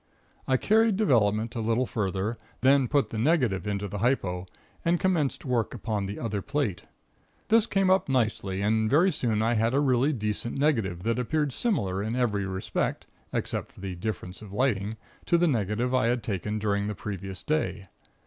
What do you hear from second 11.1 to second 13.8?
appeared similar in every respect (except